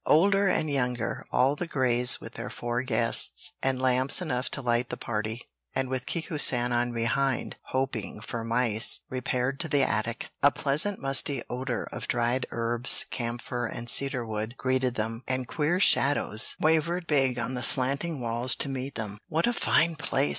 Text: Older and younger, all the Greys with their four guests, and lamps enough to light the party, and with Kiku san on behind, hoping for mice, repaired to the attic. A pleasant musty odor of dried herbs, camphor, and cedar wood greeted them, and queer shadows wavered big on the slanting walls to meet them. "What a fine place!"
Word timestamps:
Older 0.07 0.47
and 0.47 0.67
younger, 0.67 1.23
all 1.31 1.55
the 1.55 1.67
Greys 1.67 2.19
with 2.19 2.33
their 2.33 2.49
four 2.49 2.81
guests, 2.81 3.51
and 3.61 3.79
lamps 3.79 4.19
enough 4.19 4.49
to 4.49 4.59
light 4.63 4.89
the 4.89 4.97
party, 4.97 5.43
and 5.75 5.89
with 5.89 6.07
Kiku 6.07 6.39
san 6.39 6.71
on 6.73 6.91
behind, 6.91 7.57
hoping 7.65 8.19
for 8.19 8.43
mice, 8.43 9.01
repaired 9.11 9.59
to 9.59 9.67
the 9.67 9.83
attic. 9.83 10.29
A 10.41 10.49
pleasant 10.49 10.99
musty 10.99 11.43
odor 11.51 11.87
of 11.91 12.07
dried 12.07 12.47
herbs, 12.49 13.05
camphor, 13.11 13.67
and 13.67 13.87
cedar 13.91 14.25
wood 14.25 14.55
greeted 14.57 14.95
them, 14.95 15.21
and 15.27 15.47
queer 15.47 15.79
shadows 15.79 16.55
wavered 16.59 17.05
big 17.05 17.37
on 17.37 17.53
the 17.53 17.61
slanting 17.61 18.19
walls 18.21 18.55
to 18.55 18.69
meet 18.69 18.95
them. 18.95 19.19
"What 19.29 19.45
a 19.45 19.53
fine 19.53 19.95
place!" 19.97 20.29